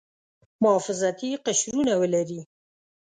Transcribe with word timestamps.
محافظتي 0.63 1.31
قشرونه 1.45 1.93
ولري. 2.01 2.39